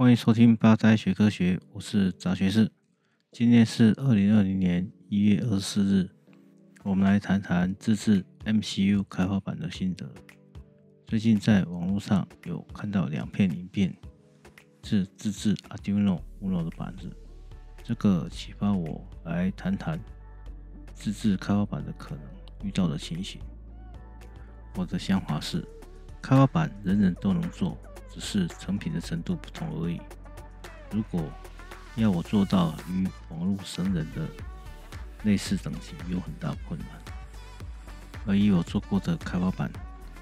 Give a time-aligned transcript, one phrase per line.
[0.00, 2.72] 欢迎收听八斋学科学，我是杂学士。
[3.32, 6.08] 今天是二零二零年一月二十四日，
[6.82, 10.10] 我们来谈谈自制 MCU 开发板的心得。
[11.06, 13.94] 最近在网络上有看到两片影片，
[14.84, 17.14] 是自制 Arduino Uno 的板子，
[17.84, 20.00] 这个启发我来谈谈
[20.94, 22.24] 自制开发板的可能
[22.62, 23.38] 遇到的情形。
[24.76, 25.62] 我的想法是，
[26.22, 27.76] 开发板人人都能做，
[28.12, 30.00] 只是成品的程度不同而已。
[30.90, 31.24] 如果
[31.96, 34.26] 要我做到与网络神人的
[35.22, 36.88] 类似等级，有很大困难。
[38.26, 39.70] 而以我做过的开发板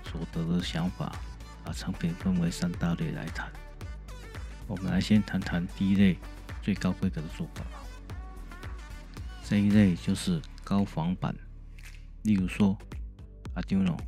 [0.04, 1.16] 所得的想法，
[1.64, 3.50] 把成品分为三大类来谈。
[4.66, 6.16] 我们来先谈谈第一类
[6.62, 7.64] 最高规格的做法。
[9.44, 11.34] 这一类就是高仿版，
[12.22, 12.77] 例如说
[13.55, 13.98] Arduino。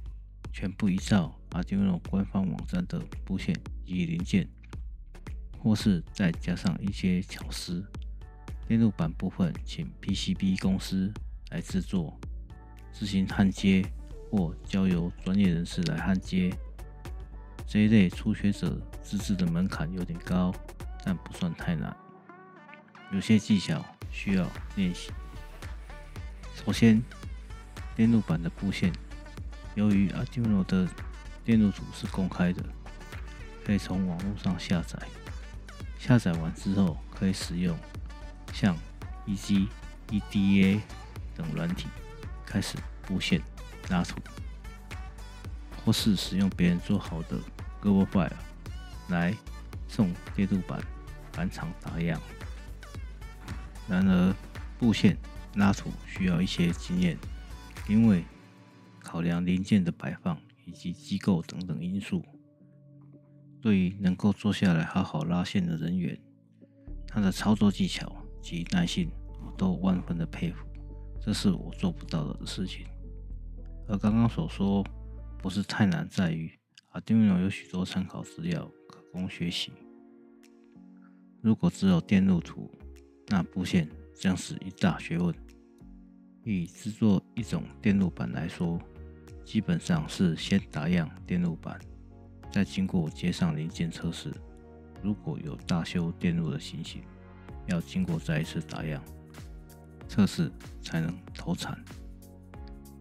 [0.52, 3.54] 全部依照 Arduino 官方网站的布线
[3.84, 4.48] 及零件，
[5.58, 7.84] 或是再加上一些巧思。
[8.66, 11.12] 电路板部分，请 PCB 公司
[11.50, 12.18] 来制作，
[12.92, 13.84] 自行焊接
[14.30, 16.52] 或交由专业人士来焊接。
[17.66, 20.54] 这一类初学者自制的门槛有点高，
[21.04, 21.96] 但不算太难。
[23.12, 25.10] 有些技巧需要练习。
[26.54, 27.02] 首先，
[27.96, 28.92] 电路板的布线。
[29.80, 30.86] 由于 Arduino 的
[31.42, 32.62] 电路图是公开的，
[33.64, 34.98] 可以从网络上下载。
[35.98, 37.74] 下载完之后，可以使用
[38.52, 38.76] 像
[39.26, 39.68] Eg、
[40.08, 40.80] EDA
[41.34, 41.88] 等软体
[42.44, 43.40] 开始布线
[43.88, 44.20] 拉图，
[45.82, 47.38] 或是使用别人做好的
[47.82, 48.32] Gerber File
[49.08, 49.34] 来
[49.88, 50.78] 送电路板
[51.32, 52.20] 板厂打样。
[53.88, 54.34] 然而，
[54.78, 55.16] 布线
[55.54, 57.16] 拉图需要一些经验，
[57.88, 58.22] 因为
[59.10, 62.24] 考量零件的摆放以及机构等等因素，
[63.60, 66.16] 对于能够坐下来好好拉线的人员，
[67.08, 69.10] 他的操作技巧及耐性，
[69.44, 70.64] 我都万分的佩服。
[71.20, 72.86] 这是我做不到的事情。
[73.88, 74.84] 而刚刚所说
[75.38, 76.48] 不是太难，在于
[76.92, 79.72] Arduino 有许多参考资料可供学习。
[81.42, 82.70] 如果只有电路图，
[83.26, 85.34] 那布线将是一大学问。
[86.44, 88.80] 以制作一种电路板来说，
[89.50, 91.76] 基本上是先打样电路板，
[92.52, 94.32] 再经过接上零件测试。
[95.02, 97.02] 如果有大修电路的情形，
[97.66, 99.02] 要经过再一次打样
[100.08, 101.76] 测试才能投产。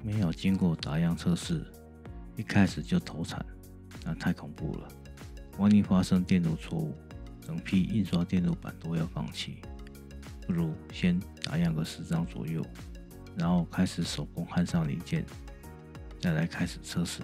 [0.04, 1.64] 没有经过打样测试，
[2.36, 3.46] 一开始就投产，
[4.04, 4.88] 那太恐怖了。
[5.60, 6.98] 万一发生电路错误，
[7.46, 9.62] 整批印刷电路板都要放弃。
[10.48, 12.66] 不如先打样个十张左右，
[13.38, 15.24] 然后开始手工焊上零件。
[16.20, 17.22] 再来开始测试，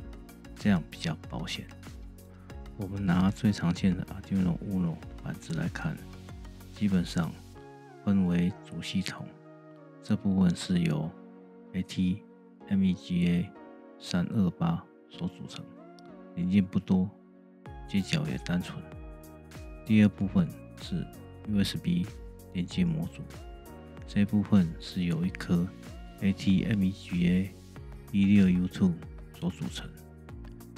[0.55, 1.67] 这样比较保险。
[2.77, 5.97] 我们拿最常见的 Arduino Uno 板子来看，
[6.73, 7.31] 基本上
[8.03, 9.27] 分为主系统，
[10.01, 11.11] 这部分是由
[11.73, 13.49] ATmega
[13.99, 15.63] 三二八所组成，
[16.35, 17.09] 零件不多，
[17.87, 18.81] 接脚也单纯。
[19.85, 20.49] 第二部分
[20.81, 21.05] 是
[21.47, 22.05] USB
[22.53, 23.21] 连接模组，
[24.07, 25.67] 这部分是由一颗
[26.21, 27.49] ATmega
[28.11, 28.93] 一六 U two
[29.39, 29.89] 所组成，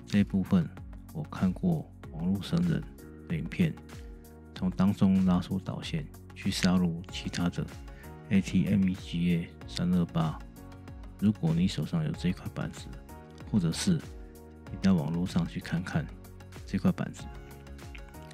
[0.05, 0.67] 这一部分
[1.13, 2.83] 我看过网络神人
[3.27, 3.73] 的影片，
[4.55, 7.65] 从当中拉出导线去杀入其他的
[8.29, 10.39] ATmega 三二八。
[11.19, 12.87] 如果你手上有这块板子，
[13.51, 13.99] 或者是
[14.71, 16.05] 你到网络上去看看
[16.65, 17.23] 这块板子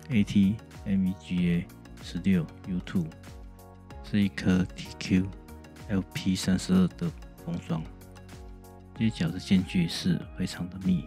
[0.09, 1.65] ，ATmega
[2.01, 3.05] 十六 U two
[4.03, 5.25] 是一颗 TQ
[5.89, 7.11] LP 三十二的
[7.45, 7.83] 封装。
[8.97, 11.05] 接脚的间距是非常的密，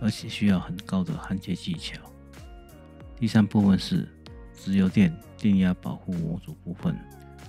[0.00, 2.00] 而且需要很高的焊接技巧。
[3.18, 4.08] 第三部分是
[4.54, 6.96] 直流电电压保护模组部分，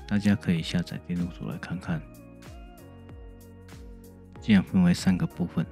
[0.08, 2.02] 大家可以下载电路图来看看。
[4.42, 5.66] 这样分为三个部分，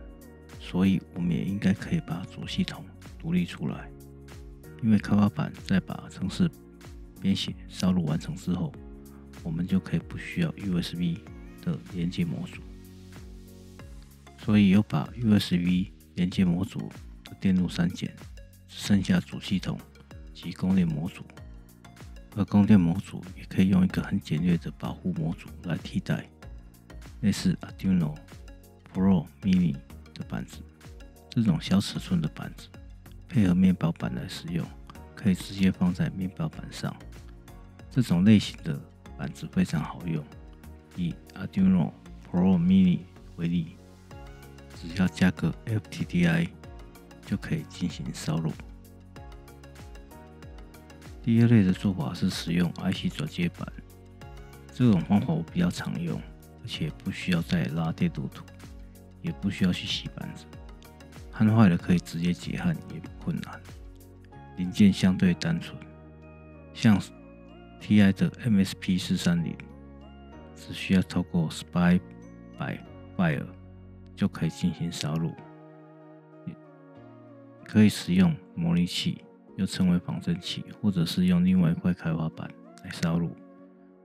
[0.60, 2.84] 所以我们也应该可以把主系统
[3.18, 3.90] 独立出来。
[4.84, 6.52] 因为开发板在把程式
[7.22, 8.74] 编写烧录完成之后，
[9.44, 11.20] 我们就可以不需要 USB
[11.62, 12.62] 的连接模组。
[14.38, 16.92] 所以有把 USB 连接模组
[17.24, 18.14] 的电路删减，
[18.68, 19.80] 只剩下主系统
[20.34, 21.24] 及供电模组。
[22.36, 26.26] 而供电模组也可以用一个很简略的保护模组来替代，
[27.22, 28.14] 类似 Arduino
[28.94, 29.74] Pro Mini
[30.14, 30.58] 的板子。
[31.30, 32.68] 这种小尺寸的板子
[33.28, 34.66] 配合面包板来使用，
[35.16, 36.96] 可以直接放在面包板上。
[37.90, 38.80] 这种类型的
[39.18, 40.24] 板子非常好用。
[40.98, 41.92] 以 Arduino
[42.30, 43.00] Pro Mini
[43.38, 43.75] 为例。
[44.76, 46.50] 只要加个 FTDI
[47.26, 48.52] 就可以进行烧录。
[51.24, 53.68] 第二类的做法是使用 IC 转接板，
[54.72, 56.22] 这种方法我比较常用，
[56.62, 58.46] 而且不需要再拉电路图，
[59.24, 60.46] 也不需要去洗板子，
[61.32, 63.60] 焊坏了可以直接解焊，也不困难。
[64.58, 65.76] 零件相对单纯，
[66.74, 67.02] 像
[67.82, 69.58] TI 的 MSP 四三零，
[70.56, 72.00] 只需要透过 SPI
[72.58, 72.80] by
[73.18, 73.46] wire
[74.16, 75.36] 就可以进行烧录，
[77.66, 79.24] 可以使用模拟器，
[79.58, 82.50] 又称为仿真器，或者是用另外一块开发板
[82.84, 83.36] 来烧录，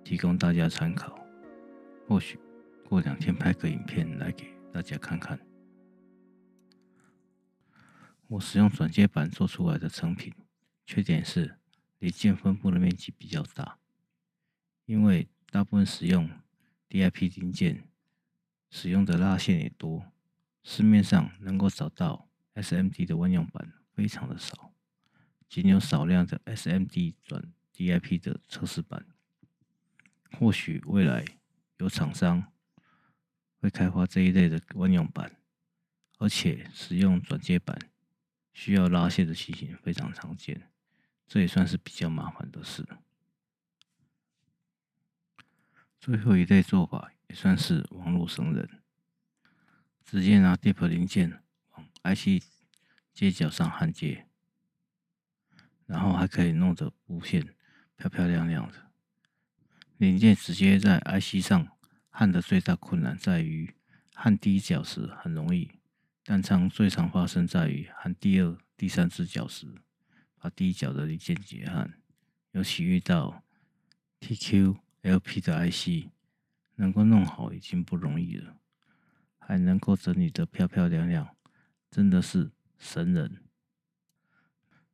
[0.02, 1.18] 提供大家参考。
[2.08, 2.38] 或许
[2.88, 5.38] 过两天拍个影片来给大家看看。
[8.26, 10.32] 我使用转接板做出来的成品，
[10.86, 11.56] 缺点是
[11.98, 13.78] 零件分布的面积比较大，
[14.86, 16.28] 因为大部分使用
[16.88, 17.84] DIP 零件，
[18.70, 20.06] 使用的拉线也多，
[20.62, 24.72] 市面上能够找到 SMD 的万用板非常的少，
[25.48, 29.04] 仅有少量的 SMD 转 DIP 的测试板。
[30.38, 31.24] 或许未来
[31.78, 32.52] 有厂商
[33.60, 35.36] 会开发这一类的万用板，
[36.18, 37.78] 而且使用转接板。
[38.52, 40.70] 需要拉线的情形非常常见，
[41.26, 42.86] 这也算是比较麻烦的事。
[45.98, 48.68] 最后一类做法也算是网络生人，
[50.04, 52.42] 直接拿 DIP 零件往 IC
[53.14, 54.26] 接角上焊接，
[55.86, 57.54] 然后还可以弄得布线
[57.96, 58.90] 漂漂亮亮的。
[59.96, 61.68] 零件直接在 IC 上
[62.08, 63.76] 焊的最大困难在于
[64.14, 65.70] 焊第一角时很容易。
[66.24, 69.66] 但常最常发生在于焊第二、第三只角时，
[70.36, 71.94] 把第一角的零件解焊，
[72.50, 73.44] 尤其遇到
[74.20, 76.10] TQ、LP 的 IC，
[76.80, 78.56] 能够弄好已经不容易了，
[79.38, 81.36] 还能够整理得漂漂亮亮，
[81.90, 83.44] 真的是神人。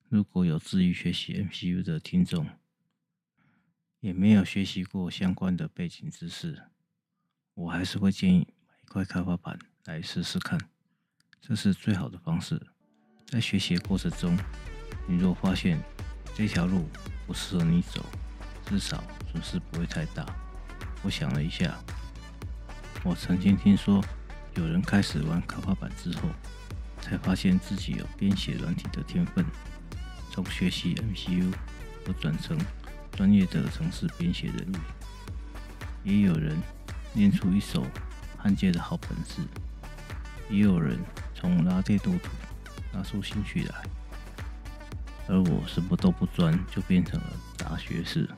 [0.08, 2.44] 如果有志于学习 MCU 的听众，
[4.00, 6.60] 也没有学习过相关的背景知识，
[7.54, 10.58] 我还是会建议买一块开发板来试试看。
[11.40, 12.60] 这是最好的方式。
[13.26, 14.36] 在学习的过程中，
[15.08, 15.80] 你若发现
[16.34, 16.88] 这条路
[17.28, 18.04] 不适合你走，
[18.66, 20.45] 至少损失不会太大。
[21.06, 21.72] 我想了一下，
[23.04, 24.04] 我曾经听说
[24.56, 26.22] 有人开始玩开发板之后，
[27.00, 29.46] 才发现自己有编写软体的天分，
[30.32, 31.54] 从学习 MCU
[32.08, 32.58] 而转成
[33.12, 34.80] 专业的程式编写人员。
[36.02, 36.60] 也有人
[37.14, 37.86] 练出一手
[38.36, 39.42] 焊接的好本事，
[40.50, 40.98] 也有人。
[41.36, 42.30] 从拉电路图
[42.92, 43.82] 拿出兴趣来，
[45.28, 47.26] 而我什么都不专，就变成了
[47.58, 48.28] 杂学士。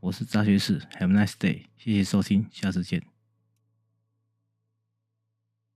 [0.00, 3.02] 我是渣学士，Have a nice day，谢谢收听，下次见。